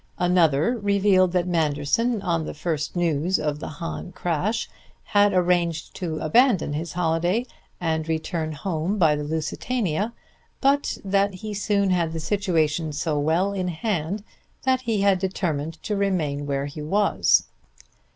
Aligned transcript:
Another 0.17 0.77
revealed 0.79 1.31
that 1.33 1.47
Manderson, 1.47 2.23
on 2.23 2.43
the 2.45 2.55
first 2.55 2.95
news 2.95 3.37
of 3.37 3.59
the 3.59 3.67
Hahn 3.67 4.11
crash, 4.13 4.67
had 5.03 5.31
arranged 5.31 5.93
to 5.97 6.17
abandon 6.17 6.73
his 6.73 6.93
holiday 6.93 7.45
and 7.79 8.09
return 8.09 8.53
home 8.53 8.97
by 8.97 9.15
the 9.15 9.23
Lusitania; 9.23 10.11
but 10.59 10.97
that 11.05 11.35
he 11.35 11.53
soon 11.53 11.91
had 11.91 12.13
the 12.13 12.19
situation 12.19 12.91
so 12.91 13.19
well 13.19 13.53
in 13.53 13.67
hand 13.67 14.23
that 14.63 14.81
he 14.81 15.01
had 15.01 15.19
determined 15.19 15.73
to 15.83 15.95
remain 15.95 16.47
where 16.47 16.65
he 16.65 16.81
was. 16.81 17.43